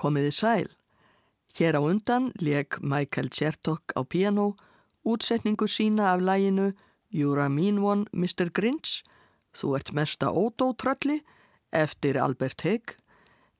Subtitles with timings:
[0.00, 0.68] Komiði sæl.
[1.52, 4.54] Hér á undan leik Michael Chertok á piano
[5.04, 6.72] útsetningu sína af læginu
[7.12, 8.48] You're a mean one, Mr.
[8.48, 9.02] Grinch,
[9.52, 11.20] þú ert mesta ódótrölli
[11.72, 12.94] eftir Albert Hegg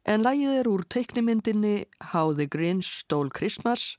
[0.07, 3.97] en lægið er úr teiknimyndinni How the Grinch Stole Christmas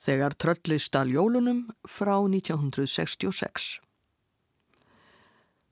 [0.00, 3.78] þegar trölli stál jólunum frá 1966.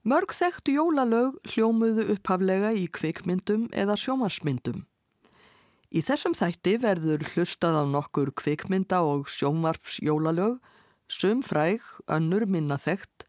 [0.05, 4.85] Mörg þekkt jólalög hljómuðu upphaflega í kvikmyndum eða sjómarsmyndum.
[5.89, 10.59] Í þessum þætti verður hlustað á nokkur kvikmynda og sjónvarpsjólalög,
[11.09, 13.25] sum fræg, önnur minna þekkt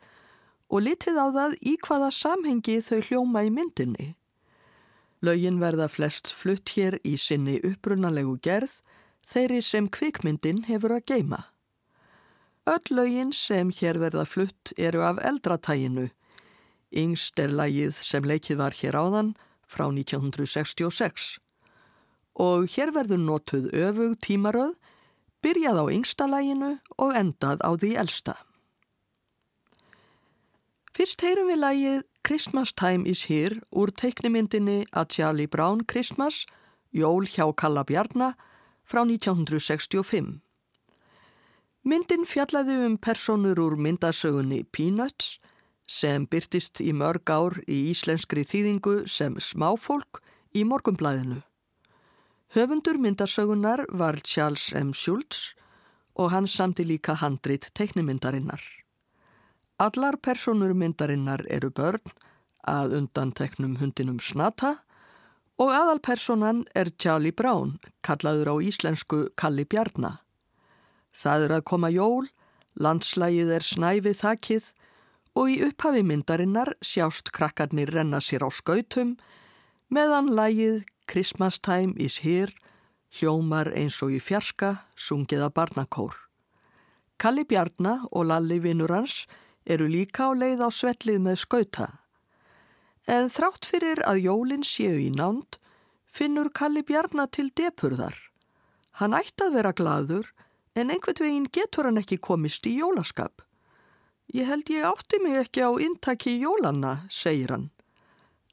[0.69, 4.11] og litið á það í hvaða samhengi þau hljóma í myndinni.
[5.25, 8.79] Lögin verða flest flutt hér í sinni upprunalegu gerð
[9.25, 11.43] þeirri sem kvikmyndin hefur að geima.
[12.69, 16.11] Öll lögin sem hér verða flutt eru af eldratæginu.
[16.93, 21.39] Yngst er lægið sem leikið var hér áðan frá 1966
[22.41, 24.77] og hér verður notuð öfug tímaröð,
[25.45, 28.35] byrjað á yngsta læginu og endað á því elsta.
[30.97, 36.45] Fyrst heyrum við lægið Christmas Time is Here úr teiknimyndinni að Charlie Brown Christmas,
[36.93, 38.35] Jól hjá Kalla Bjarnar
[38.85, 40.41] frá 1965.
[41.87, 45.39] Myndin fjallaði um personur úr myndasögunni Peanuts
[45.89, 50.21] sem byrtist í mörg ár í íslenskri þýðingu sem smáfólk
[50.53, 51.41] í morgumblæðinu.
[52.51, 54.93] Höfundur myndasögunar var Charles M.
[54.93, 55.55] Schultz
[56.19, 58.59] og hann samti líka handrit teiknimyndarinnar.
[59.79, 62.11] Allar personur myndarinnar eru börn
[62.67, 64.81] að undan teknum hundinum Snata
[65.63, 70.19] og aðalpersonan er Charlie Brown, kallaður á íslensku Kalli Bjarnar.
[71.15, 72.27] Það er að koma jól,
[72.75, 74.73] landslægið er snæfið þakkið
[75.39, 79.21] og í upphafi myndarinnar sjást krakkarnir renna sér á skautum
[79.87, 82.53] meðan lægið Christmas time is here
[83.19, 86.13] hljómar eins og í fjarska sungið að barnakór.
[87.19, 89.25] Kalli Bjarnar og Lalli vinnur hans
[89.67, 91.89] eru líka á leið á svellið með skauta.
[93.11, 95.59] En þrátt fyrir að jólinn séu í nánd
[96.07, 98.15] finnur Kalli Bjarnar til depurðar.
[99.03, 100.31] Hann ætti að vera gladur
[100.79, 103.43] en einhvern veginn getur hann ekki komist í jólaskap.
[104.31, 107.69] Ég held ég átti mig ekki á intaki jólanna, segir hann.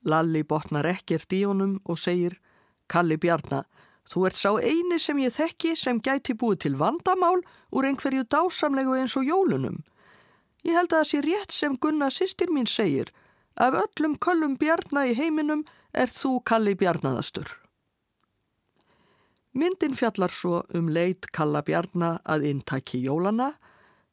[0.01, 2.39] Lalli botnar ekkert í honum og segir
[2.87, 3.65] Kalli Bjarnar,
[4.07, 7.41] þú ert sá eini sem ég þekki sem gæti búið til vandamál
[7.75, 9.81] úr einhverju dásamlegu eins og jólunum.
[10.63, 13.11] Ég held að það sé rétt sem Gunnar sýstir mín segir,
[13.55, 17.47] af öllum köllum Bjarnar í heiminum er þú Kalli Bjarnaðastur.
[19.57, 23.55] Myndin fjallar svo um leit Kalla Bjarnar að intæki jólana,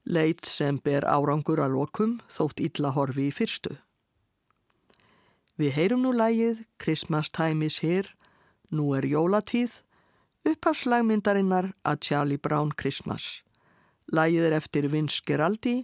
[0.04, 3.76] leit sem ber árangur að lokum þótt illa horfi í fyrstu.
[5.60, 8.08] Við heyrum nú lægið Christmas time is here
[8.74, 9.70] Nú er jólatíð,
[10.50, 13.44] upphafslagmyndarinnar að Charlie Brown Christmas.
[14.10, 15.76] Lægið er eftir Vince Geraldi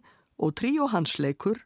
[0.43, 1.63] og tríó hans leikur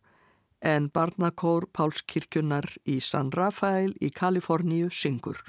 [0.61, 5.41] en barnakór Páls Kirkjunnar í San Rafael í Kaliforníu syngur.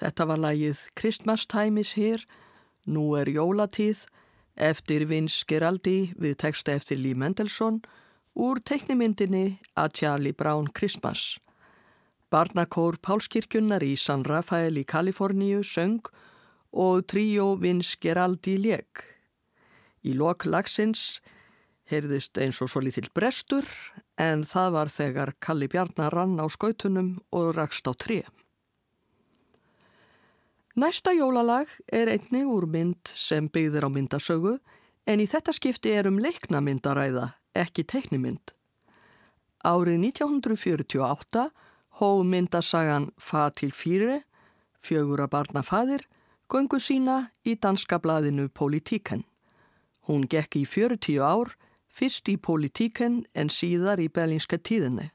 [0.00, 2.24] Þetta var lagið Christmas Time is Here,
[2.88, 4.06] Nú er jólatíð,
[4.56, 7.82] eftir Vince Geraldi við texta eftir Lee Mendelssohn
[8.34, 11.38] úr teiknimyndinni A Charlie Brown Christmas.
[12.32, 16.08] Barnakór Pálskirkjunnar í San Rafael í Kaliforníu söng
[16.72, 18.86] og tríó Vince Geraldi leg.
[20.06, 21.20] Í lok lagsins
[21.90, 23.66] heyrðist eins og svo litil brestur
[24.20, 28.30] en það var þegar Kalli Bjarnar rann á skautunum og rakst á tref.
[30.78, 34.54] Næsta jólalag er einnig úr mynd sem byggðir á myndasögu
[35.10, 38.54] en í þetta skipti er um leiknamyndaræða, ekki teiknimynd.
[39.66, 41.50] Árið 1948
[42.00, 44.22] hóð myndasagan Fatil Fýre,
[44.80, 46.06] fjögur að barna fadir,
[46.48, 49.26] göngu sína í danska blaðinu Politíken.
[50.08, 51.52] Hún gekk í 40 ár,
[51.92, 55.10] fyrst í Politíken en síðar í Berlínska tíðinni.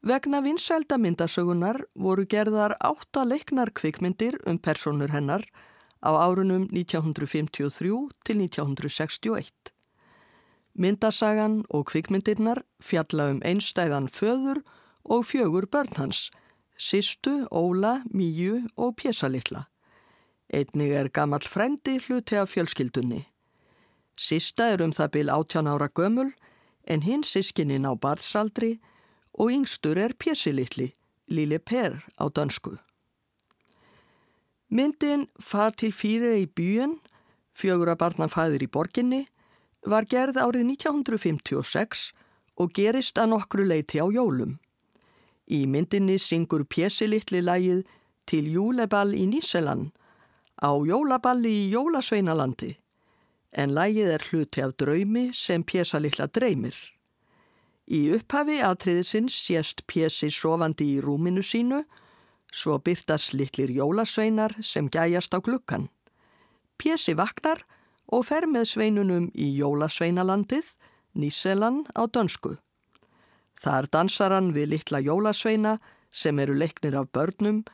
[0.00, 5.44] Vegna vinsælda myndasögunar voru gerðar átta leiknar kvikmyndir um personur hennar
[6.00, 9.52] á árunum 1953 til 1961.
[10.72, 14.62] Myndasagan og kvikmyndirnar fjalla um einstæðan föður
[15.04, 16.30] og fjögur börn hans,
[16.78, 19.66] Sistu, Óla, Míu og Pjessalitla.
[20.48, 23.26] Einnig er gammal frendi hluti af fjölskyldunni.
[24.20, 26.34] Sista er um það byl 18 ára gömul
[26.84, 28.74] en hinn sískininn á barðsaldri
[29.32, 30.90] og yngstur er Pjessilitli,
[31.32, 32.76] Lille Per á dansku.
[34.68, 36.98] Myndin Far til fýri í bíun,
[37.56, 39.22] fjögur að barna fæðir í borginni,
[39.88, 42.10] var gerð árið 1956
[42.60, 44.58] og gerist að nokkru leiti á jólum.
[45.48, 47.86] Í myndinni syngur Pjessilitli lægið
[48.28, 49.96] til júleball í Nýseland
[50.60, 52.76] á jólaballi í Jólasveinalandi
[53.52, 56.76] en lægið er hluti af draumi sem Pjessalitla dreymir.
[57.90, 61.82] Í upphafi atriðisins sést Pési sofandi í rúminu sínu,
[62.52, 65.88] svo byrtast litlir jólasveinar sem gæjast á glukkan.
[66.78, 67.64] Pési vaknar
[68.06, 70.74] og fer með sveinunum í jólasveinalandið,
[71.14, 72.54] Níselan á dönsku.
[73.58, 75.78] Þar dansar hann við litla jólasveina
[76.10, 77.64] sem eru leiknir af börnum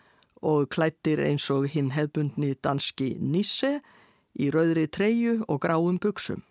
[0.40, 3.80] og klættir eins og hinn hefbundni danski Nisse
[4.38, 6.42] í rauðri treyu og gráum buksum.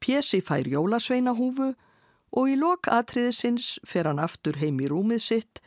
[0.00, 1.72] Pési fær jólasveinahúfu
[2.36, 5.60] og í lok atriðisins fer hann aftur heim í rúmið sitt,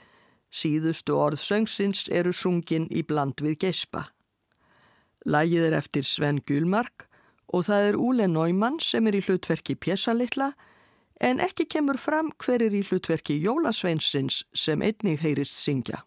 [0.50, 4.10] síðustu orð söngsins eru sungin í bland við gespa.
[5.26, 7.08] Lægið er eftir Sven Gulmark
[7.54, 10.54] og það er Úle Neumann sem er í hlutverki Pjessalitla
[11.20, 16.06] en ekki kemur fram hver er í hlutverki Jólasveinsins sem einnig heyrist syngja.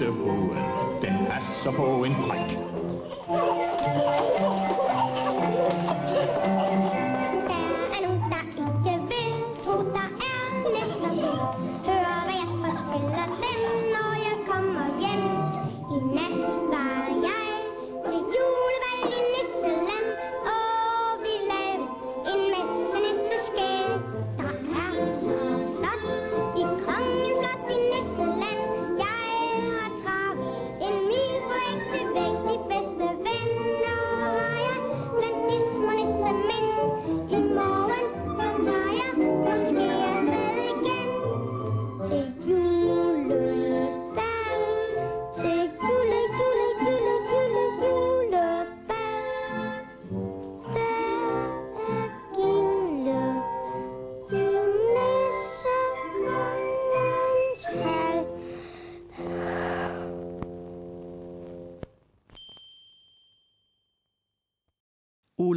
[0.00, 2.56] Nissehoen then pass a hoe in pike.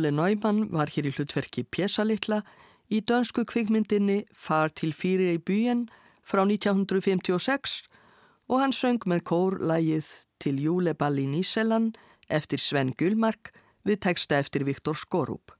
[0.03, 2.41] Úle Neumann var hér í hlutverki Pjessalitla
[2.91, 5.85] í dönsku kvikmyndinni Far til fyrir í byen
[6.27, 7.77] frá 1956
[8.51, 10.09] og hann söng með kórlægið
[10.43, 11.93] til Júleball í Nýselan
[12.27, 13.53] eftir Sven Gullmark
[13.87, 15.55] við texta eftir Viktor Skorup.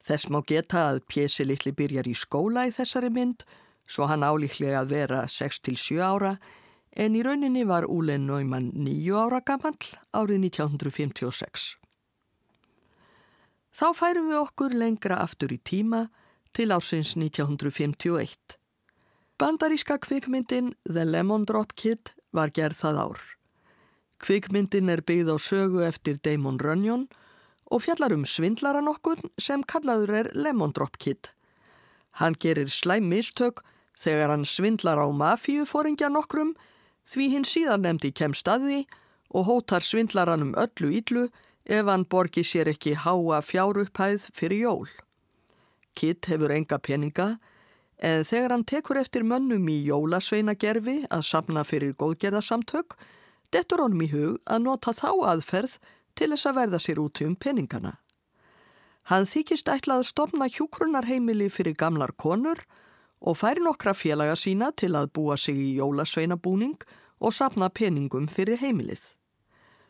[0.00, 3.44] Þess má geta að Pjessilitli byrjar í skóla í þessari mynd
[3.84, 6.38] svo hann álíklega að vera 6-7 ára
[6.96, 9.76] en í rauninni var Úle Neumann 9 ára gammal
[10.16, 11.81] árið 1956.
[13.72, 16.06] Þá færum við okkur lengra aftur í tíma
[16.52, 18.58] til ásins 1951.
[19.40, 23.22] Bandaríska kvikmyndin The Lemon Drop Kid var gerð það ár.
[24.22, 27.06] Kvikmyndin er byggð á sögu eftir Damon Runyon
[27.72, 31.32] og fjallar um svindlaran okkur sem kallaður er Lemon Drop Kid.
[32.20, 33.64] Hann gerir slæm mistök
[33.96, 36.52] þegar hann svindlar á mafíufóringja nokkrum
[37.08, 38.80] því hinn síðan nefndi kemst að því
[39.32, 41.24] og hótar svindlaran um öllu íllu
[41.64, 44.88] ef hann borgi sér ekki háa fjárupphæð fyrir jól.
[45.94, 47.38] Kitt hefur enga peninga
[48.02, 52.96] en þegar hann tekur eftir mönnum í jólasveinagerfi að samna fyrir góðgerðarsamtök,
[53.52, 55.78] dettur honum í hug að nota þá aðferð
[56.18, 57.98] til þess að verða sér út um peningana.
[59.10, 62.62] Hann þykist ætlað að stopna hjúkrunarheimili fyrir gamlar konur
[63.20, 66.78] og færi nokkra félaga sína til að búa sig í jólasveinabúning
[67.22, 69.12] og sapna peningum fyrir heimilið.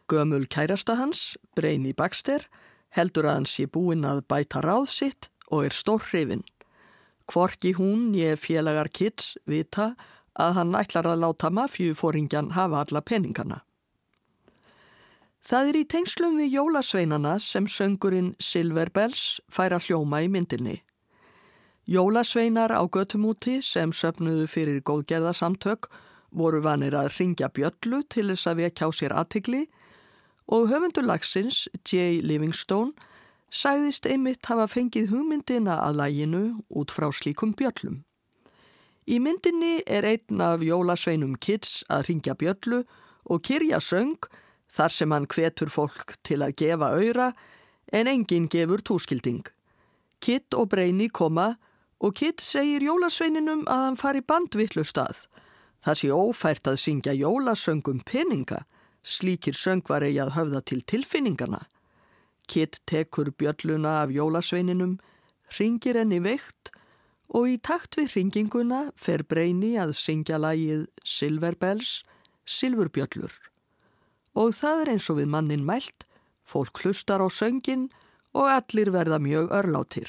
[0.08, 2.46] Gömul kærasta hans, Breini Baxter,
[2.92, 6.44] heldur að hans sé búinn að bæta ráð sitt og er stór hrifin.
[7.28, 9.94] Kvorki hún, ég félagar kids, vita
[10.34, 13.62] að hann ætlar að láta mafjúfóringjan hafa alla peningana.
[15.42, 20.82] Það er í tengslum við jólasveinana sem söngurinn Silver Bells færa hljóma í myndinni.
[21.90, 25.88] Jólasveinar á götumúti sem söpnuðu fyrir góðgeðasamtök
[26.30, 29.81] voru vanir að ringja bjöllu til þess að vekja á sér aðtigli og
[30.50, 32.20] höfundur lagsins, J.
[32.22, 32.92] Livingstone,
[33.52, 38.02] sagðist einmitt hafa fengið hugmyndina að læginu út frá slíkum bjöllum.
[39.06, 42.84] Í myndinni er einn af jólasveinum Kids að ringja bjöllu
[43.26, 44.16] og kyrja söng
[44.72, 47.32] þar sem hann hvetur fólk til að gefa auðra
[47.92, 49.44] en enginn gefur túskilding.
[50.22, 51.56] Kitt og Breini koma
[52.00, 55.26] og Kitt segir jólasveininum að hann fari bandvillu stað.
[55.82, 58.62] Það sé ófært að syngja jólasöngum peninga
[59.02, 61.64] Slíkir söngvar eigi að höfða til tilfinningana.
[62.46, 64.98] Kitt tekur bjölluna af jólasveininum,
[65.58, 66.70] ringir henni veikt
[67.32, 72.02] og í takt við ringinguna fer Breini að syngja lagið Silver Bells,
[72.44, 73.32] Silfurbjöllur.
[74.36, 76.04] Og það er eins og við mannin mælt,
[76.44, 77.88] fólk hlustar á söngin
[78.36, 80.08] og allir verða mjög örlátir.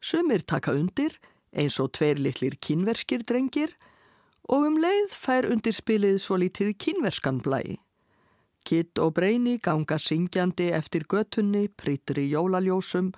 [0.00, 1.18] Sumir taka undir,
[1.52, 3.76] eins og tveir litlir kínverskir drengir
[4.48, 7.78] og um leið fær undir spilið svo litið kínverskan blæi.
[8.64, 13.12] Kitt og Breini ganga syngjandi eftir götunni, prýtri jólaljósum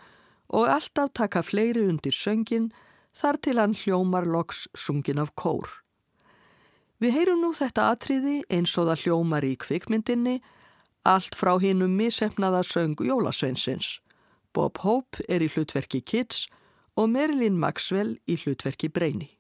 [0.53, 2.71] og alltaf taka fleiri undir söngin
[3.17, 5.69] þar til hann hljómar loks sungin af kór.
[7.03, 10.39] Við heyrum nú þetta atriði eins og það hljómar í kvikmyndinni,
[11.03, 13.99] allt frá hinnum misefnaða söng Jólasveinsins.
[14.55, 16.47] Bob Hope er í hlutverki Kitts
[16.95, 19.33] og Marilyn Maxwell í hlutverki Breini.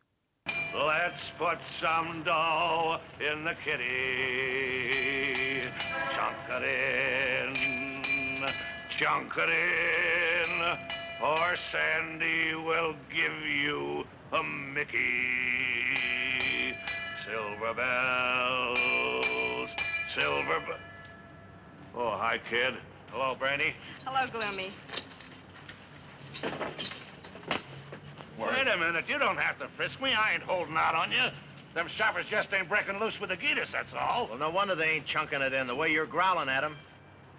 [1.12, 4.94] Let's put some dough in the kitty.
[6.14, 8.48] Chunk it in,
[8.98, 10.50] chunk it in,
[11.22, 14.96] or Sandy will give you a Mickey.
[17.26, 18.78] Silver bells,
[20.14, 20.72] silver be
[21.94, 22.74] Oh, hi, kid.
[23.10, 23.74] Hello, Brandy.
[24.06, 24.72] Hello, Gloomy.
[28.38, 29.04] Wait a minute.
[29.08, 30.12] You don't have to frisk me.
[30.12, 31.28] I ain't holding out on you.
[31.74, 34.28] Them shoppers just ain't breaking loose with the Gitas, that's all.
[34.28, 36.76] Well, no wonder they ain't chunking it in the way you're growling at them.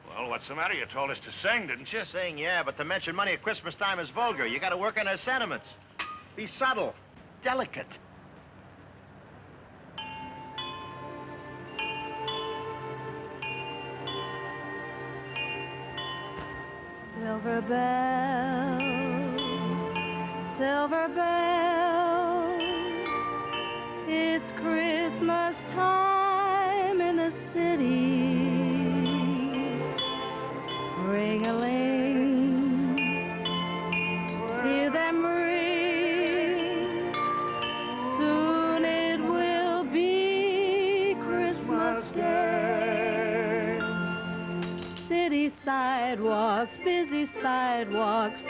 [0.09, 0.73] Well, what's the matter?
[0.73, 2.01] You told us to sing, didn't you?
[2.11, 4.45] Sing, yeah, but to mention money at Christmas time is vulgar.
[4.45, 5.67] You gotta work on their sentiments.
[6.35, 6.95] Be subtle,
[7.43, 7.85] delicate.
[17.19, 18.52] Silver bells,
[20.63, 22.63] silver bells,
[24.07, 28.23] it's Christmas time in the city.
[31.05, 32.97] Ring-a-ling,
[34.63, 37.13] hear them ring.
[38.17, 43.81] Soon it will be Christmas Day.
[45.09, 48.41] City sidewalks, busy sidewalks,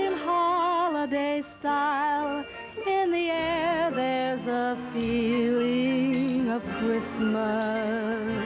[0.00, 2.44] in holiday style.
[2.86, 8.44] In the air, there's a feeling of Christmas.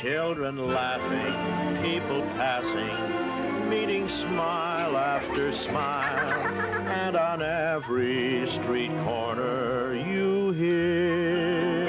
[0.00, 6.32] Children laughing, people passing, meeting smile after smile.
[7.02, 11.82] And on every street corner you hear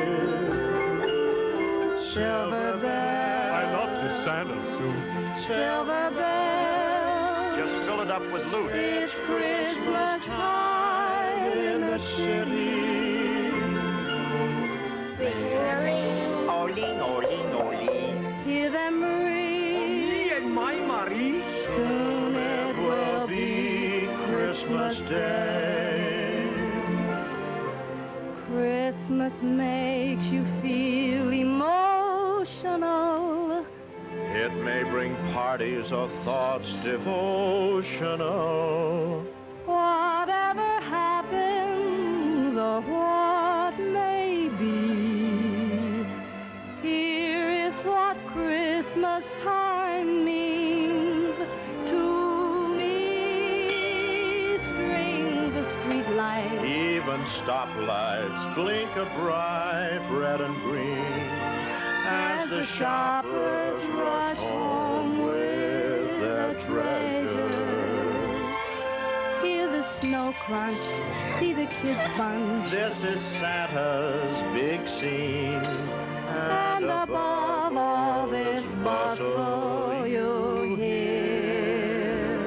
[2.14, 3.54] silver bells.
[3.54, 5.48] I love the Santa suit.
[5.48, 6.03] Silver
[8.04, 8.72] filled up with loot.
[8.74, 12.72] It's Christmas time in the city.
[15.18, 16.04] Billy.
[16.50, 17.40] Orly, Orly,
[18.46, 20.10] Hear them ring.
[20.10, 21.44] Me and my Marie.
[21.66, 26.50] Soon it will be Christmas Day.
[28.48, 28.94] Christmas Day.
[29.08, 29.83] Christmas May.
[34.64, 38.24] May bring parties or thoughts devotional.
[39.66, 46.06] Whatever happens or what may be,
[46.82, 51.36] here is what Christmas time means
[51.90, 54.58] to me.
[54.68, 61.54] Strings of street lights, Even stoplights blink a bright red and green
[62.06, 63.23] as the shoppers
[70.54, 70.78] crunch,
[71.40, 72.70] see the kids bunch.
[72.70, 75.66] This is Santa's big scene.
[76.30, 82.38] And above all this bustle you hear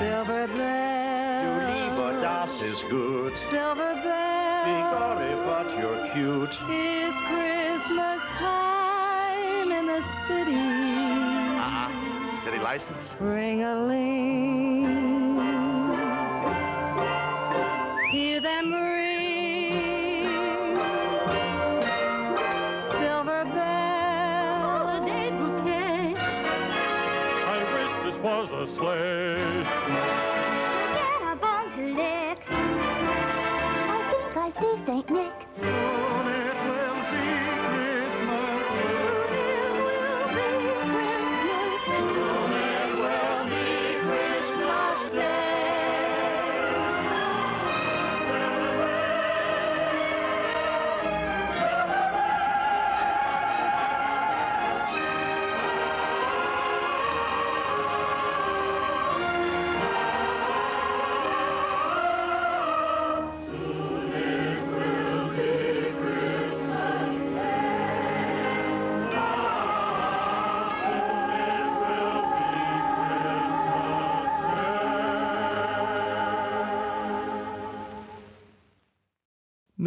[0.00, 3.32] Silver Lieber, bells, das ist gut.
[3.50, 6.56] silver Be bells sorry, but you're cute.
[6.68, 10.66] It's Christmas time in the city
[11.62, 12.42] Uh-uh.
[12.42, 13.14] City license?
[13.20, 15.15] Ring-a-ling Hear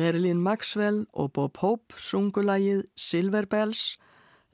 [0.09, 3.99] Marilyn Maxwell og Bob Hope sungulægið Silver Bells,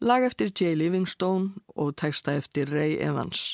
[0.04, 3.54] lag eftir Jay Livingstone og texta eftir Ray Evans.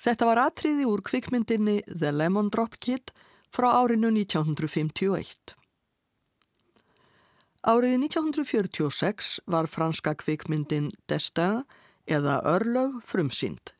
[0.00, 3.12] Þetta var atriði úr kvikmyndinni The Lemon Drop Kid
[3.52, 5.52] frá árinu 1951.
[7.68, 11.66] Árið 1946 var franska kvikmyndin Destin
[12.08, 13.74] eða Örlög frumsýnd.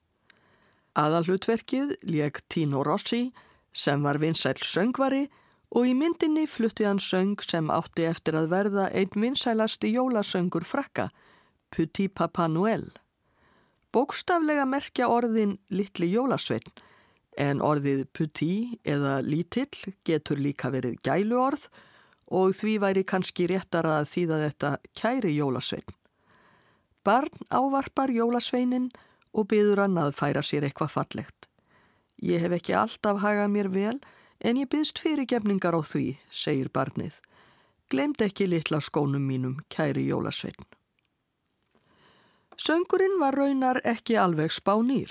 [0.92, 3.30] Aðalhlutverkið lék Tino Rossi
[3.72, 5.30] sem var vinsæl söngvari
[5.70, 11.10] og í myndinni flutti hann söng sem átti eftir að verða einn vinsælasti jólasöngur frakka,
[11.70, 12.88] Petit Papa Noel.
[13.94, 16.72] Bókstaflega merkja orðin litli jólasveitn
[17.38, 21.68] en orðið petit eða lítill getur líka verið gæluorð
[22.30, 25.94] og því væri kannski réttar að þýða þetta kæri jólasveitn.
[27.06, 28.90] Barn ávarpar jólasveinin
[29.32, 31.46] og byður hann að færa sér eitthvað fallegt.
[32.20, 34.02] Ég hef ekki alltaf hagað mér vel en
[34.44, 37.20] ég byðst fyrirgefningar á því, segir barnið.
[37.90, 40.64] Glemt ekki litla skónum mínum, kæri Jólasveitn.
[42.60, 45.10] Söngurinn var raunar ekki alveg spánýr.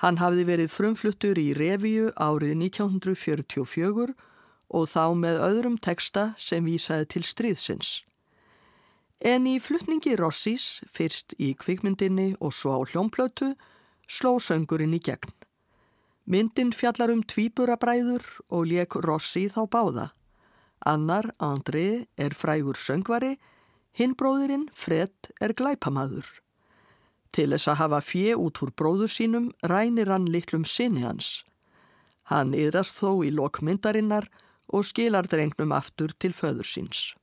[0.00, 4.14] Hann hafði verið frumfluttur í revíu árið 1944
[4.72, 7.90] og þá með öðrum teksta sem vísaði til stríðsins.
[9.20, 13.52] En í flutningi Rossís, fyrst í kvikmyndinni og svo á hljómplötu,
[14.08, 15.30] sló söngurinn í gegn.
[16.24, 20.06] Myndin fjallar um tvíburabræður og leik Rossi þá báða.
[20.86, 23.36] Annar, Andri, er frægur söngvari,
[23.92, 26.26] hinn bróðurinn, Fred, er glæpamaður.
[27.32, 31.42] Til þess að hafa fjö út úr bróður sínum rænir hann litlum sinni hans.
[32.30, 34.28] Hann yðrast þó í lokmyndarinnar
[34.72, 37.14] og skilar drengnum aftur til föður síns.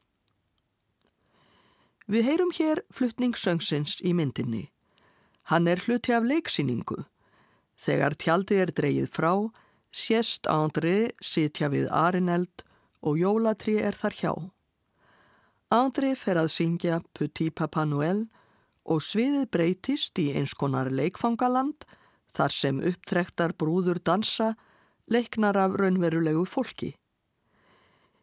[2.09, 4.71] Við heyrum hér fluttning söngsins í myndinni.
[5.49, 7.05] Hann er hluti af leiksýningu.
[7.79, 9.33] Þegar tjaldið er dreyið frá,
[9.95, 12.65] sést Andri sitja við Arineld
[12.99, 14.33] og jólatri er þar hjá.
[15.71, 18.25] Andri fer að syngja Petit Papa Noel
[18.89, 21.85] og sviðið breytist í eins konar leikfangaland
[22.33, 24.55] þar sem upptrektar brúður dansa
[25.09, 26.95] leiknar af raunverulegu fólki.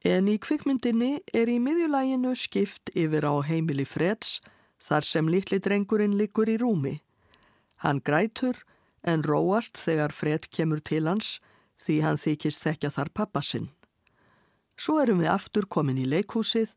[0.07, 4.41] En í kvikmyndinni er í miðjulæginu skipt yfir á heimili freds
[4.83, 6.99] þar sem litli drengurinn liggur í rúmi.
[7.83, 8.61] Hann grætur
[9.07, 11.39] en róast þegar fred kemur til hans
[11.81, 13.71] því hann þykist þekkja þar pappasinn.
[14.77, 16.75] Svo erum við aftur komin í leikhúsið,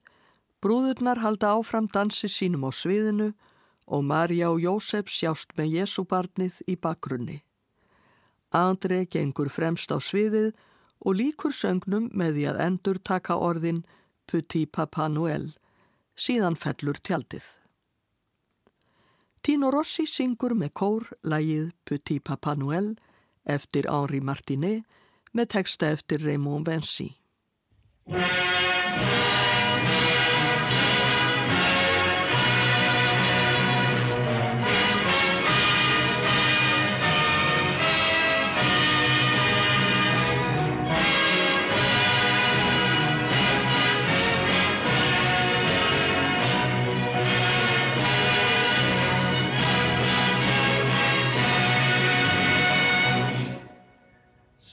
[0.64, 3.34] brúðurnar halda áfram dansi sínum á sviðinu
[3.90, 7.42] og Marja og Jósef sjást með Jésúbarnið í bakgrunni.
[8.56, 10.54] Andri gengur fremst á sviðið
[11.06, 13.84] og líkur söngnum með því að endur taka orðin
[14.30, 15.52] Petit Papa Noel,
[16.16, 17.46] síðan fellur tjaldið.
[19.42, 22.98] Tino Rossi syngur með kór lægið Petit Papa Noel
[23.48, 24.84] eftir Henri Martinet
[25.32, 27.14] með texta eftir Raymond Vinci.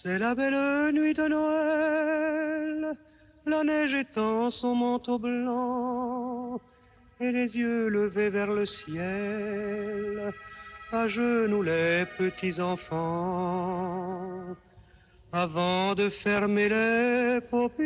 [0.06, 2.94] C'est la belle nuit de Noël,
[3.44, 6.60] la neige étend son manteau blanc,
[7.18, 10.32] et les yeux levés vers le ciel,
[10.92, 14.54] à genoux les petits enfants,
[15.32, 17.82] avant de fermer les paupières,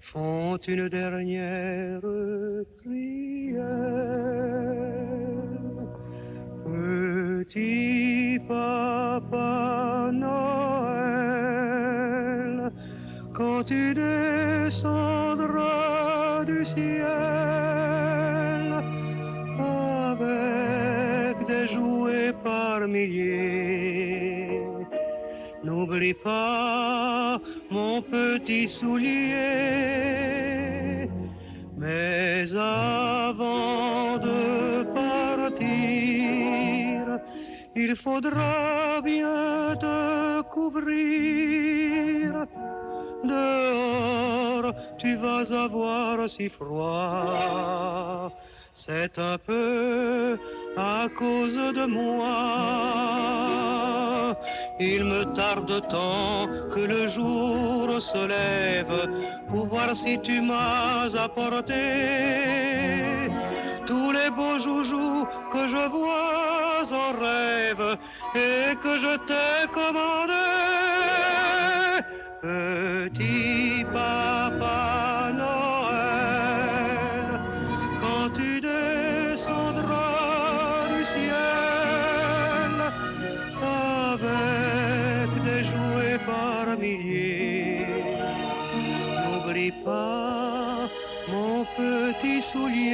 [0.00, 2.00] font une dernière
[2.82, 4.21] prière.
[7.52, 10.32] Petit papa Noël,
[13.34, 14.86] quand tu descendras
[16.46, 17.12] du ciel
[19.58, 24.62] avec des jouets par milliers,
[25.62, 27.38] n'oublie pas
[27.70, 29.36] mon petit soulier.
[31.76, 35.01] Mais avant de
[37.74, 42.46] il faudra bien te couvrir.
[43.24, 48.30] Dehors, tu vas avoir si froid.
[48.74, 50.38] C'est un peu
[50.76, 52.28] à cause de moi.
[54.80, 59.08] Il me tarde tant que le jour se lève
[59.48, 63.21] pour voir si tu m'as apporté
[63.92, 67.88] tous les beaux joujoux que je vois en rêve
[68.46, 70.48] et que je t'ai commandé.
[72.40, 77.26] Petit papa Noël,
[78.02, 80.08] quand tu descendras
[80.92, 82.74] du ciel
[83.88, 87.86] avec des jouets par milliers,
[89.22, 90.88] n'oublie pas
[91.32, 92.91] mon petit soulier.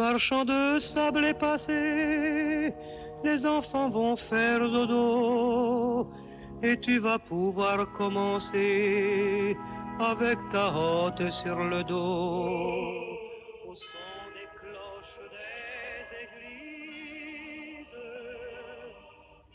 [0.00, 2.74] Marchand de sable est passé,
[3.22, 6.08] les enfants vont faire dodo
[6.62, 9.56] et tu vas pouvoir commencer
[9.98, 12.78] avec ta hotte sur le dos.
[13.68, 17.96] Au son des cloches des églises,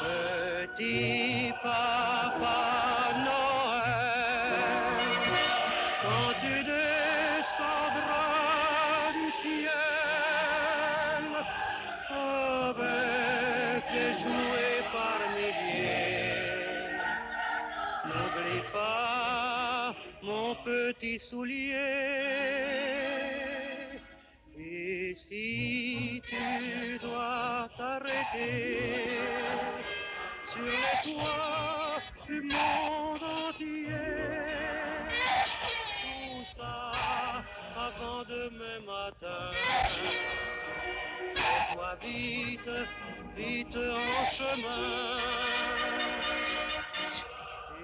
[0.00, 1.97] Petit papa
[14.22, 16.98] jouets par milliers.
[18.06, 21.74] N'oublie pas mon petit soulier.
[24.58, 28.78] Et si tu dois t'arrêter
[30.44, 32.97] sur les toits du monde
[41.96, 42.70] Vite,
[43.34, 45.18] vite en chemin.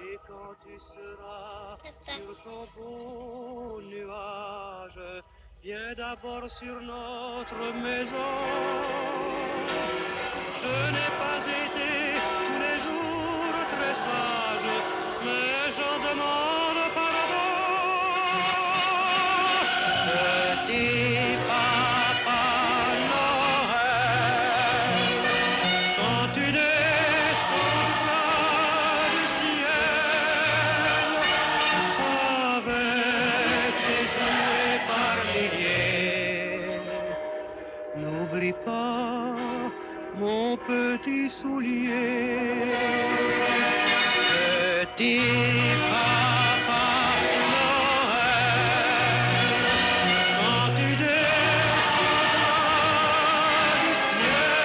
[0.03, 4.99] Et quand tu seras sur ton beau nuage,
[5.63, 8.31] viens d'abord sur notre maison.
[10.61, 11.89] Je n'ai pas été
[12.45, 14.69] tous les jours très sage,
[15.23, 16.64] mais j'en demande
[40.67, 42.67] mon petit soulier.
[44.97, 45.19] Petit
[45.89, 46.85] papa
[47.51, 48.59] Noël,
[50.39, 52.23] quand tu descendras
[53.81, 54.55] du ciel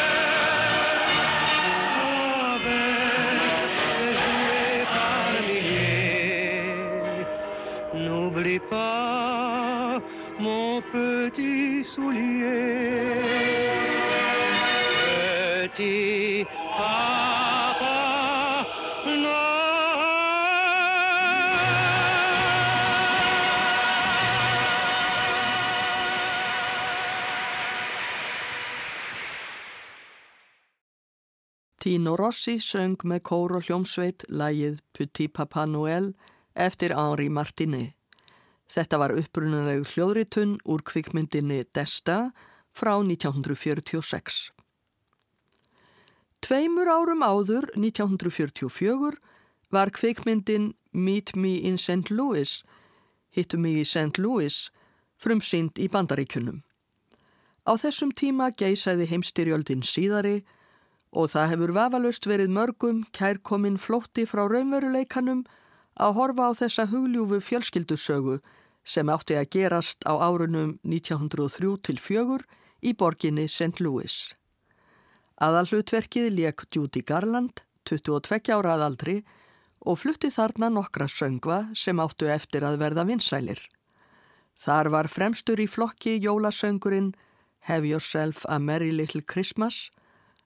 [2.55, 7.27] avec des jouets par milliers,
[7.95, 10.01] n'oublie pas
[10.39, 12.80] mon petit soulier.
[31.81, 36.11] Tino Rossi söng með kór og hljómsveit lægið Petit Papa Noel
[36.53, 37.95] eftir Henri Martinet.
[38.69, 42.35] Þetta var upprunalegu hljóðritun úr kvikmyndinni Desta
[42.77, 44.51] frá 1946.
[46.45, 49.17] Tveimur árum áður, 1944,
[49.73, 52.13] var kvikmyndin Meet Me in St.
[52.13, 52.61] Louis,
[53.33, 54.21] hittu mig í St.
[54.21, 54.67] Louis,
[55.17, 56.61] frumsynd í bandaríkunum.
[57.65, 60.43] Á þessum tíma geisaði heimstyrjöldin síðari
[61.11, 65.45] og það hefur vafalust verið mörgum kærkominn flótti frá raunveruleikanum
[66.01, 68.39] að horfa á þessa hugljúfu fjölskyldusögu
[68.85, 72.47] sem átti að gerast á árunum 1903 til fjögur
[72.81, 73.81] í borginni St.
[73.81, 74.33] Louis.
[75.41, 79.21] Aðalhlutverkið leik Judy Garland, 22 ára aðaldri,
[79.81, 83.61] og flutti þarna nokkra söngva sem áttu eftir að verða vinsælir.
[84.61, 87.15] Þar var fremstur í flokki jólasöngurinn
[87.69, 89.89] Have Yourself a Merry Little Christmas,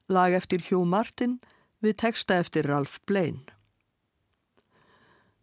[0.09, 1.39] lag eftir Hugh Martin
[1.83, 3.43] við texta eftir Ralph Blaine.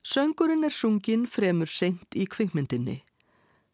[0.03, 3.03] Söngurinn er sungin fremur seint í kvikmyndinni.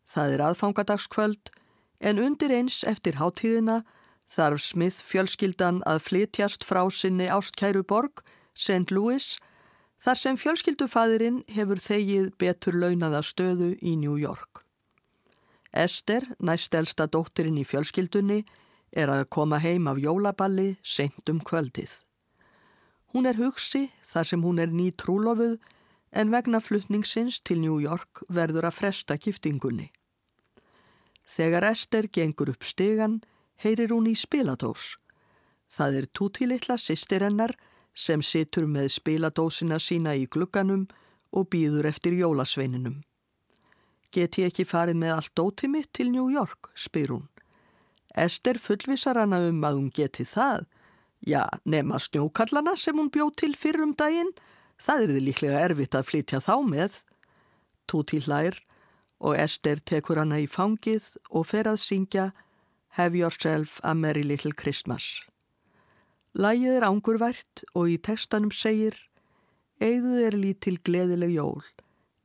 [0.04, 1.52] Það er aðfangadagskvöld
[2.00, 3.82] en undir eins eftir hátíðina
[4.28, 8.22] þarf Smith fjölskyldan að flytjast frá sinni ástkæru borg,
[8.52, 8.92] St.
[8.92, 9.38] Louis,
[10.04, 14.62] þar sem fjölskyldufæðirinn hefur þegið betur launaða stöðu í New York.
[15.72, 18.42] Esther, næstelsta dóttirinn í fjölskyldunni,
[18.92, 22.02] er að koma heim af jólaballi seint um kvöldið.
[23.12, 25.58] Hún er hugsi þar sem hún er ný trúlofuð
[26.12, 29.90] en vegna flutningsins til New York verður að fresta giftingunni.
[31.28, 33.20] Þegar Esther gengur upp stegan,
[33.60, 34.96] heyrir hún í spiladós.
[35.68, 37.52] Það er tútilitla sýstir hennar
[37.92, 40.86] sem situr með spiladósina sína í glugganum
[41.32, 43.02] og býður eftir jólasveininum.
[44.12, 47.26] Get ég ekki farið með allt dótið mitt til New York, spyr hún.
[48.16, 50.66] Ester fullvisar hana um að hún geti það.
[51.26, 54.30] Já, nema snjókallana sem hún bjóð til fyrr um daginn,
[54.78, 57.00] það er þið líklega erfitt að flytja þá með.
[57.90, 58.60] Túti hlær
[59.18, 62.30] og Ester tekur hana í fangið og fer að syngja
[62.98, 65.20] Have Yourself a Merry Little Christmas.
[66.38, 68.94] Lægið er ángurvært og í textanum segir
[69.82, 71.62] Eigðu er lítil gleðileg jól.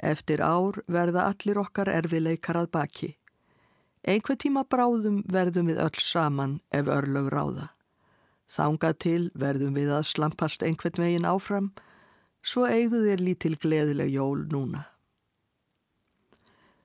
[0.01, 3.09] Eftir ár verða allir okkar erfileikar að baki.
[4.03, 7.69] Einhver tíma bráðum verðum við öll saman ef örlög ráða.
[8.51, 11.69] Þangað til verðum við að slampast einhvern veginn áfram,
[12.43, 14.83] svo eigðu þér lítil gleðileg jól núna.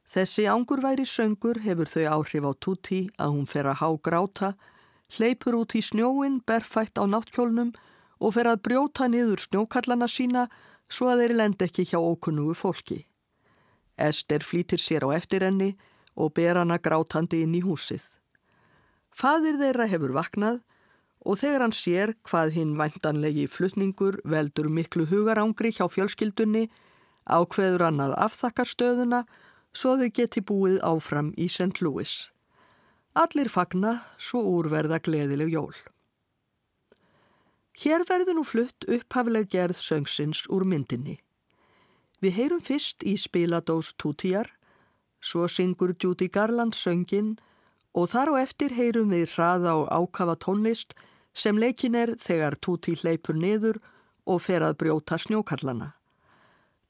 [0.08, 4.54] Þessi ángurværi söngur hefur þau áhrif á Tuti að hún fer að há gráta,
[5.18, 7.74] hleypur út í snjóin, berfætt á náttkjólnum
[8.22, 10.46] og fer að brjóta niður snjókallana sína
[10.88, 13.02] svo að þeir lend ekki hjá ókunnugu fólki.
[13.98, 15.74] Ester flýtir sér á eftir henni
[16.18, 18.02] og ber hana grátandi inn í húsið.
[19.14, 20.60] Fadir þeirra hefur vaknað
[21.26, 26.68] og þegar hann sér hvað hinn væntanlegi flutningur veldur miklu hugarangri hjá fjölskyldunni
[27.28, 29.22] ákveður hann að afþakka stöðuna
[29.74, 31.82] svo þau geti búið áfram í St.
[31.84, 32.30] Louis.
[33.18, 35.74] Allir fagna svo úrverða gleðileg jól.
[37.78, 41.18] Hér verður nú flutt upphafleg gerð söngsins úr myndinni.
[42.18, 44.48] Við heyrum fyrst í spiladós Tútíjar,
[45.20, 47.36] svo syngur Judy Garland söngin
[47.94, 50.94] og þar á eftir heyrum við hraða og ákafa tónlist
[51.34, 53.78] sem leikin er þegar Tútí hleypur niður
[54.26, 55.94] og fer að brjóta snjókallana.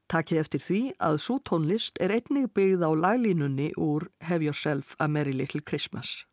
[0.09, 5.09] Takið eftir því að svo tónlist er einnig byggð á laglínunni úr Have Yourself a
[5.09, 6.28] Merry Little Christmas.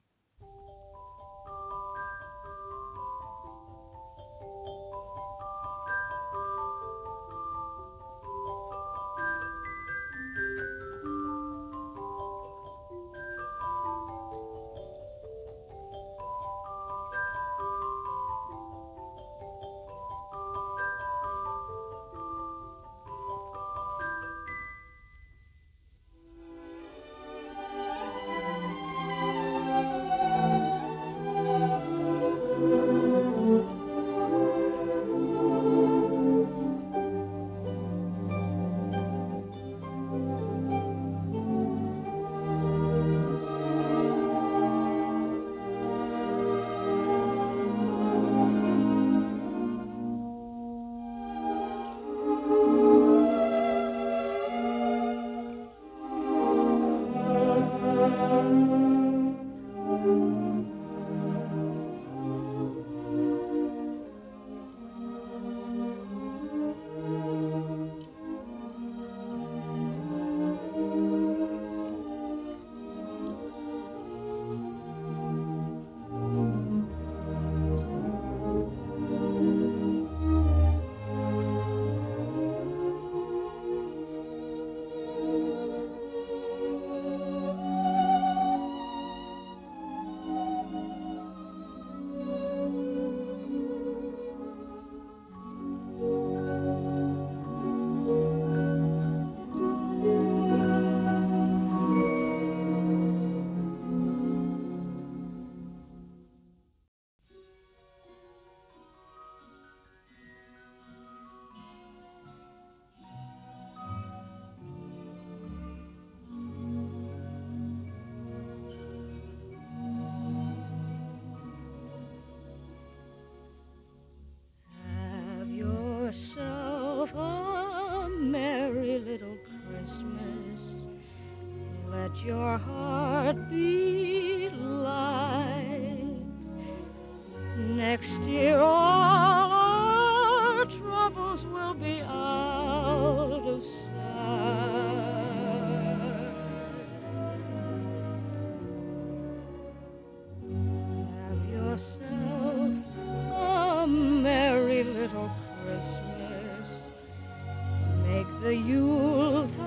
[158.58, 159.66] Yuletide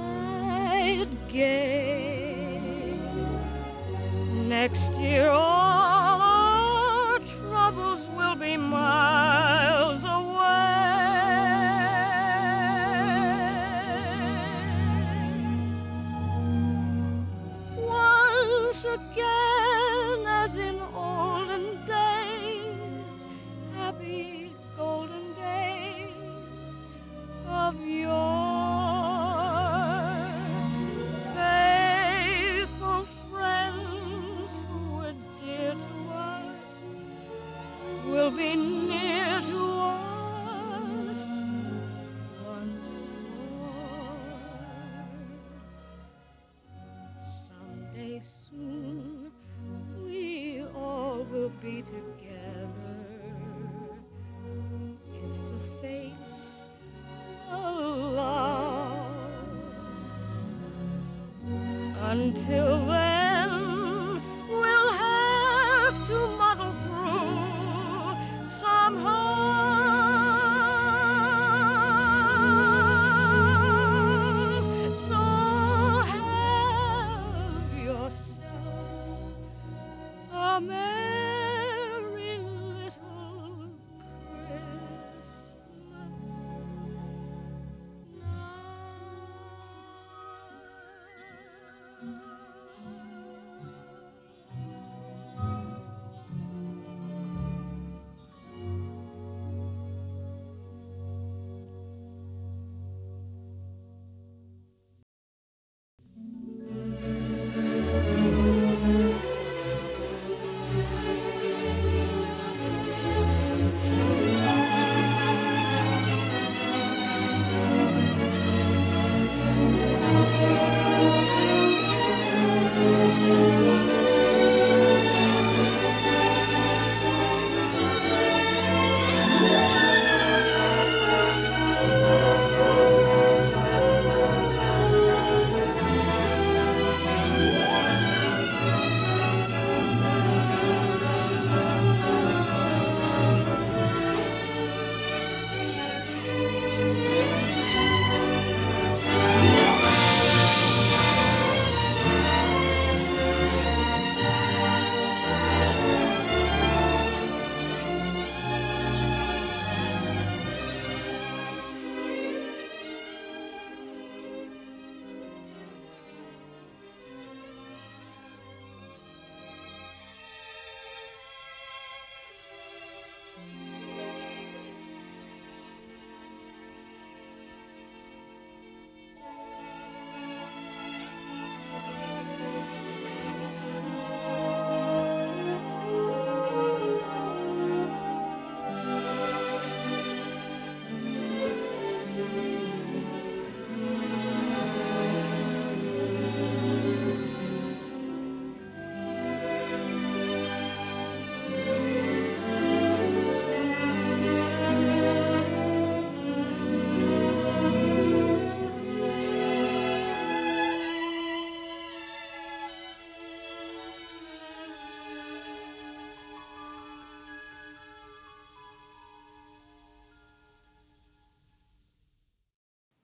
[1.28, 2.60] gay.
[4.48, 5.28] Next year,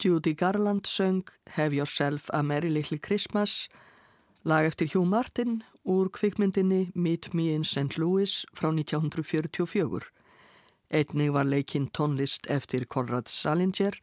[0.04, 3.68] Judy Garland söng Have Yourself a Merry Little Christmas,
[4.42, 7.96] lag eftir Hugh Martin úr kvikmyndinni Meet Me in St.
[7.96, 10.02] Louis frá 1944.
[10.90, 13.96] Einnig var leikinn tónlist eftir Conrad Salinger,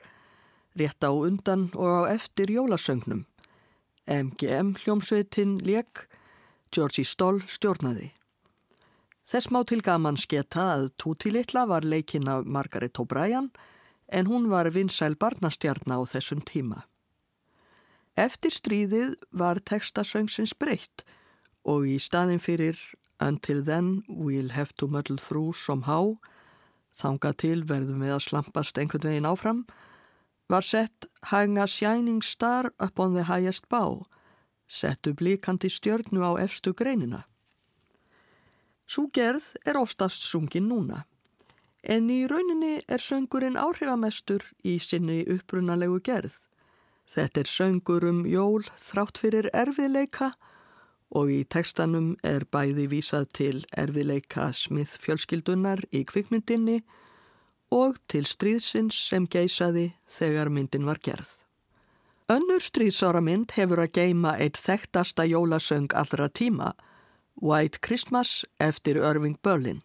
[0.74, 3.28] rétt á undan og á eftir jólasögnum.
[4.08, 6.08] MGM hljómsveitin leik,
[6.74, 8.10] Georgie Stoll stjórnaði.
[9.30, 13.52] Þess má til gaman sketa að Tuti Littla var leikinn af Margaret O'Brien
[14.12, 16.84] en hún var vinsæl barnastjarn á þessum tíma.
[18.20, 21.06] Eftir stríðið var tekstasöngsins breytt
[21.64, 22.80] og í staðin fyrir
[23.22, 26.18] Until then we'll have to muddle through somehow,
[26.98, 29.60] þanga til verðum við að slampast einhvern veginn áfram,
[30.50, 34.08] var sett Hang a shining star upon the highest bow,
[34.68, 37.28] settu blíkandi stjörnu á efstu greinina.
[38.90, 41.06] Sú gerð er oftast sungin núna.
[41.84, 46.38] En í rauninni er söngurinn áhrifamestur í sinni upprunalegu gerð.
[47.10, 50.32] Þetta er söngur um jól þrátt fyrir erfiðleika
[51.12, 56.80] og í tekstanum er bæði vísað til erfiðleika smið fjölskyldunar í kvikmyndinni
[57.72, 61.32] og til stríðsins sem geisaði þegar myndin var gerð.
[62.32, 66.72] Önnur stríðsára mynd hefur að geima eitt þekktasta jólasöng allra tíma,
[67.36, 69.82] White Christmas eftir Irving Berlin.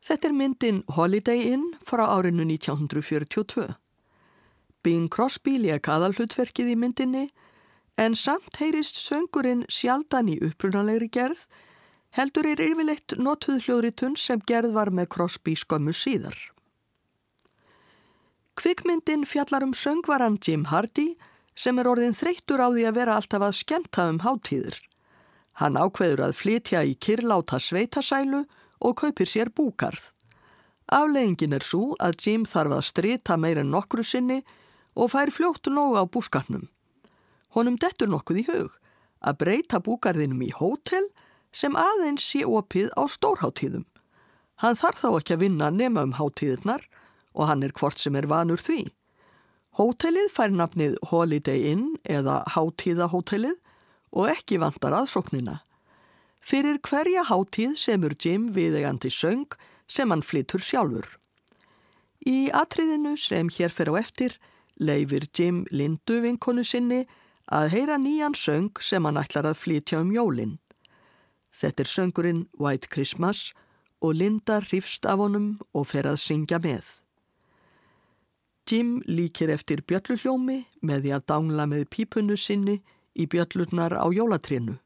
[0.00, 3.66] Þetta er myndin Holiday Inn frá árinu 1942.
[4.80, 7.26] Bing Crosby leik aðalhlutverkið í myndinni
[8.00, 11.44] en samt heyrist söngurinn sjaldan í upprunalegri gerð
[12.16, 16.38] heldur er yfirleitt notuð hljóðritun sem gerð var með Crosby skömmu síðar.
[18.56, 21.14] Kvikmyndin fjallar um söngvaran Jim Hardy
[21.54, 24.80] sem er orðin þreyttur á því að vera alltaf að skemta um hátíður.
[25.60, 28.46] Hann ákveður að flytja í kirláta sveitasælu
[28.80, 30.10] og kaupir sér búkarð.
[30.90, 34.40] Afleggingin er svo að Jim þarf að strita meir en nokkru sinni
[34.98, 36.66] og fær fljóttu nógu á búskarnum.
[37.54, 38.78] Honum dettur nokkuð í hug
[39.20, 41.06] að breyta búkarðinum í hótel
[41.52, 43.86] sem aðeins sé opið á stórháttíðum.
[44.60, 46.82] Hann þarf þá ekki að vinna nema um háttíðirnar
[47.34, 48.84] og hann er hvort sem er vanur því.
[49.78, 53.56] Hótelið fær nafnið Holiday Inn eða Háttíðahótelið
[54.10, 55.60] og ekki vantar aðsóknina.
[56.40, 61.06] Fyrir hverja háttíð semur Jim viðegandi söng sem hann flytur sjálfur.
[62.26, 64.36] Í atriðinu sem hér fer á eftir
[64.80, 67.04] leifir Jim Lindu vinkonu sinni
[67.50, 70.58] að heyra nýjan söng sem hann ætlar að flytja um jólinn.
[71.50, 73.52] Þetta er söngurinn White Christmas
[74.00, 77.00] og Linda hrifst af honum og fer að syngja með.
[78.70, 82.78] Jim líkir eftir bjölluhljómi með því að dangla með pípunnu sinni
[83.18, 84.78] í bjöllurnar á jólatrénu.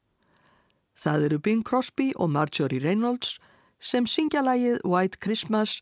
[0.94, 3.38] Það eru Bing Crosby og Marjorie Reynolds
[3.80, 5.80] sem syngja lagið White Christmas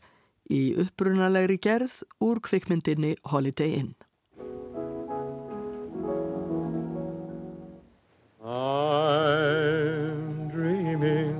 [0.51, 3.93] í upprunalegri gerð úr kvikmyndinni Holiday Inn.
[8.45, 11.37] I'm dreaming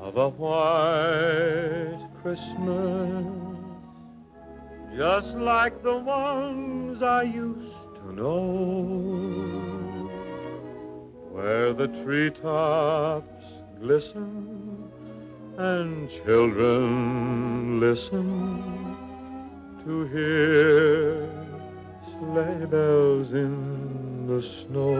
[0.00, 3.24] of a white Christmas,
[4.96, 9.77] just like the ones I used to know,
[11.38, 13.44] where the treetops
[13.80, 14.90] glisten
[15.56, 18.96] and children listen
[19.84, 21.30] to hear
[22.10, 24.98] sleigh bells in the snow.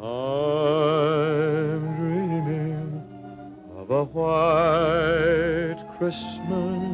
[0.00, 3.02] I'm dreaming
[3.76, 6.84] of a white Christmas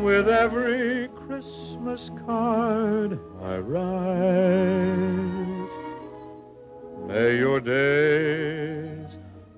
[0.00, 1.08] with every
[1.42, 3.90] Christmas card I write.
[7.08, 9.08] May your days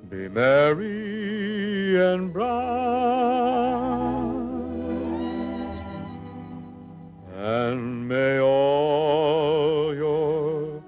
[0.08, 2.48] be merry and bright,
[7.34, 10.82] and may all your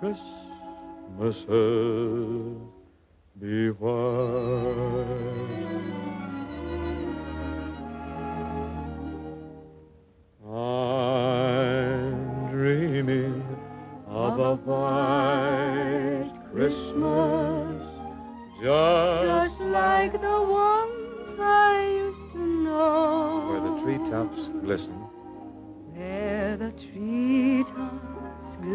[0.00, 1.44] Christmases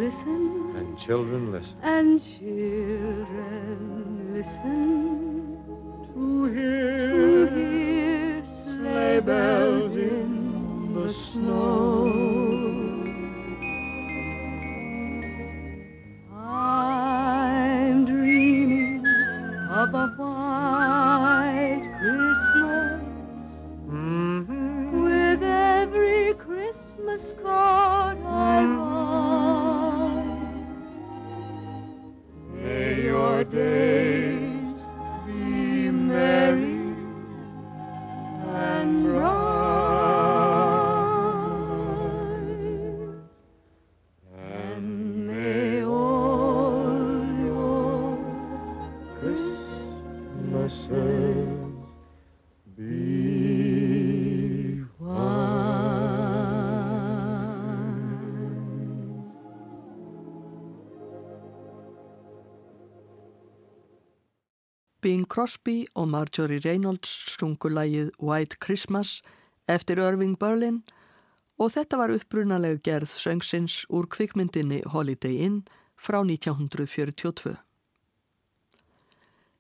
[0.09, 1.77] treetops glisten and children listen.
[1.83, 3.27] And children
[4.33, 5.57] listen.
[6.13, 11.88] To to hear hear sleigh bells in the snow.
[65.09, 69.23] Bing Crosby og Marjorie Reynolds sungu lagið White Christmas
[69.65, 70.83] eftir Irving Berlin
[71.57, 75.63] og þetta var upprunaleg gerð söngsins úr kvikmyndinni Holiday Inn
[75.97, 77.55] frá 1942.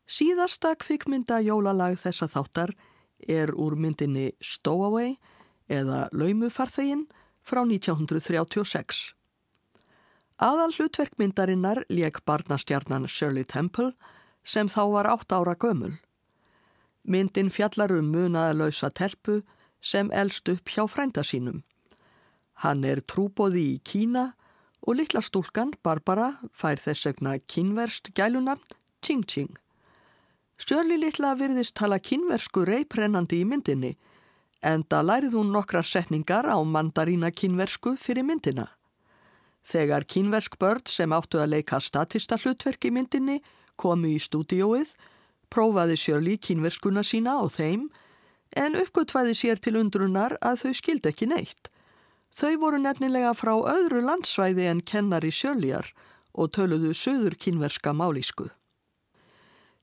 [0.05, 2.75] Síðasta kvikmynda jólalag þessa þáttar
[3.25, 5.15] er úr myndinni Stowaway
[5.65, 7.07] eða Laumufarþegin
[7.41, 9.01] frá 1936.
[10.37, 13.95] Aðal hlutverkmyndarinnar lék barnastjarnan Shirley Temple
[14.49, 15.99] sem þá var átt ára gömul.
[17.05, 19.41] Myndin fjallar um munaðalösa telpu
[19.81, 21.61] sem elst upp hjá frænda sínum.
[22.65, 24.33] Hann er trúbóði í Kína
[24.81, 28.63] og litla stúlkan Barbara fær þess vegna kínverst gælunarn
[29.05, 29.53] Ching Ching.
[30.59, 33.93] Stjörli litla virðist tala kínversku reyprennandi í myndinni
[34.65, 38.67] en það lærið hún nokkrar setningar á mandarína kínversku fyrir myndina.
[39.63, 43.39] Þegar kínversk börn sem áttu að leika statista hlutverk í myndinni
[43.79, 44.93] komu í stúdióið,
[45.49, 47.87] prófaði Shirley kínverskuna sína á þeim
[48.57, 51.71] en uppgötvaði sér til undrunar að þau skildi ekki neitt.
[52.35, 55.89] Þau voru nefnilega frá öðru landsvæði en kennari Shirleyar
[56.33, 58.49] og töluðu söður kínverska málísku.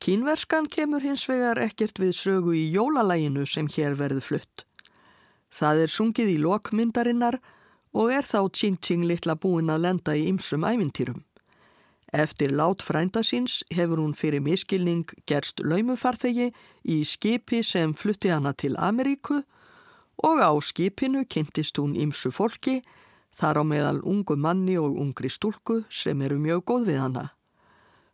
[0.00, 4.66] Kínverskan kemur hins vegar ekkert við sögu í jólalæginu sem hér verður flutt.
[5.50, 7.38] Það er sungið í lokmyndarinnar
[7.96, 11.22] og er þá Ching Ching litla búin að lenda í ymsum ævintýrum.
[12.16, 16.46] Eftir lát frænda síns hefur hún fyrir miskilning gerst laumufarþegi
[16.88, 19.42] í skipi sem flutti hana til Ameríku
[20.24, 22.80] og á skipinu kynntist hún ymsu fólki,
[23.36, 27.26] þar á meðal ungu manni og ungri stúlku sem eru mjög góð við hana.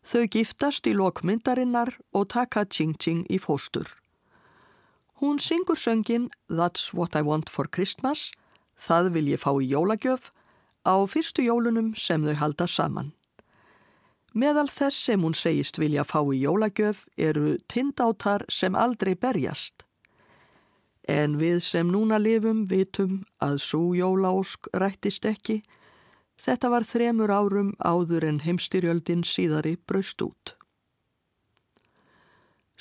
[0.02, 3.86] Þau giftast í lokmyndarinnar og taka Ching Ching í fóstur.
[5.22, 8.32] Hún syngur söngin That's What I Want for Christmas,
[8.74, 10.32] það vil ég fá í jólagjöf,
[10.82, 13.14] á fyrstu jólunum sem þau halda saman.
[14.32, 19.84] Meðal þess sem hún segist vilja fá í jólagjöf eru tindátar sem aldrei berjast.
[21.08, 25.60] En við sem núna lifum vitum að svo jólaósk rættist ekki,
[26.40, 30.54] þetta var þremur árum áður en heimstyrjöldin síðari braust út.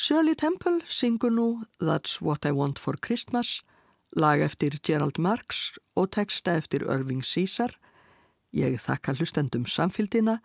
[0.02, 1.48] Shirley Temple syngur nú
[1.80, 3.60] That's What I Want for Christmas,
[4.16, 7.76] lag eftir Gerald Marx og texta eftir Irving Caesar.
[8.56, 10.40] Ég þakka hlustendum samfélgina,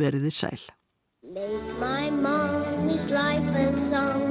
[0.00, 0.62] veriði sæl.
[1.22, 4.24] Make my mommy's life a song.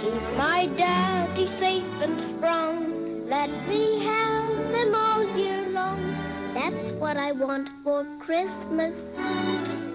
[0.00, 2.76] Keep my daddy safe and strong.
[3.28, 6.00] Let me have them all year long.
[6.54, 8.94] That's what I want for Christmas.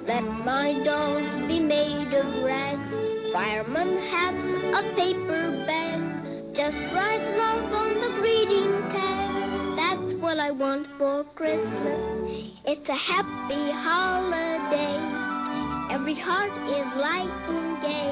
[0.07, 2.91] Let my dolls be made of rags.
[3.33, 4.55] Fireman hats
[4.95, 5.45] paper.
[6.55, 8.21] Just write love on the.
[8.21, 8.44] That's
[10.25, 12.01] what I want for Christmas.
[12.65, 14.97] It's a happy holiday.
[15.93, 18.09] Every heart is light and gay.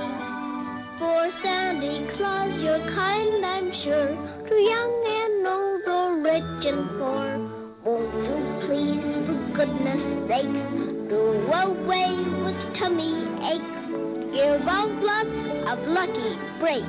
[1.00, 4.14] For Santa Claus, you're kind, I'm sure,
[4.46, 7.34] to young and old, or rich and poor.
[7.82, 8.38] Won't you
[8.70, 10.70] please, for goodness sakes,
[11.10, 11.18] do
[11.50, 12.14] away
[12.46, 13.90] with tummy aches?
[14.38, 15.34] Give out lots
[15.66, 16.86] of lucky breaks.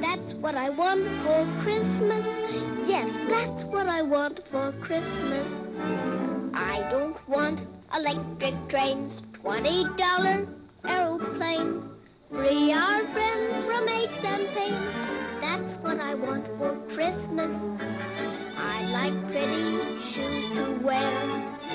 [0.00, 2.63] That's what I want for Christmas.
[2.86, 5.46] Yes, that's what I want for Christmas.
[6.54, 7.60] I don't want
[7.94, 10.46] electric trains, twenty dollar
[10.84, 11.82] aeroplane,
[12.28, 14.44] three hour friends from aches and.
[15.40, 17.52] That's what I want for Christmas.
[18.58, 19.64] I like pretty
[20.12, 21.12] shoes to wear,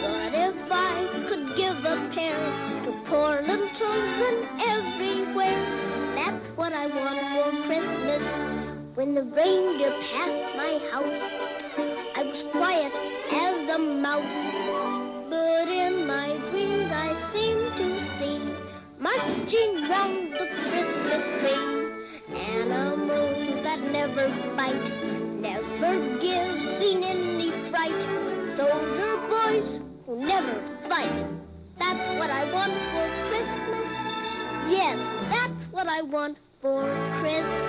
[0.01, 2.37] but if I could give a pair
[2.85, 8.48] to poor little children everywhere, that's what I want for Christmas.
[8.99, 11.23] When the reindeer passed my house,
[12.17, 12.91] I was quiet
[13.31, 14.27] as a mouse.
[15.31, 17.87] But in my dreams I seem to
[18.19, 18.43] see
[18.99, 21.79] marching round the Christmas tree.
[22.43, 24.27] Animals that never
[24.59, 24.91] bite,
[25.39, 28.03] never giving any fright.
[28.59, 31.23] Soldier boys who never fight.
[31.79, 33.87] That's what I want for Christmas.
[34.67, 34.99] Yes,
[35.31, 36.83] that's what I want for
[37.21, 37.68] Christmas.